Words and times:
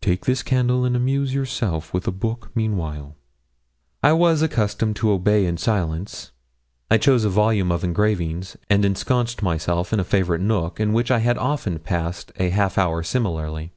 Take 0.00 0.24
this 0.26 0.42
candle 0.42 0.84
and 0.84 0.96
amuse 0.96 1.32
yourself 1.32 1.94
with 1.94 2.08
a 2.08 2.10
book 2.10 2.50
meanwhile.' 2.52 3.14
I 4.02 4.12
was 4.12 4.42
accustomed 4.42 4.96
to 4.96 5.12
obey 5.12 5.46
in 5.46 5.56
silence. 5.56 6.32
I 6.90 6.98
chose 6.98 7.22
a 7.22 7.30
volume 7.30 7.70
of 7.70 7.84
engravings, 7.84 8.56
and 8.68 8.84
ensconced 8.84 9.40
myself 9.40 9.92
in 9.92 10.00
a 10.00 10.04
favourite 10.04 10.42
nook 10.42 10.80
in 10.80 10.92
which 10.94 11.12
I 11.12 11.20
had 11.20 11.38
often 11.38 11.78
passed 11.78 12.32
a 12.40 12.48
half 12.50 12.76
hour 12.76 13.04
similarly. 13.04 13.70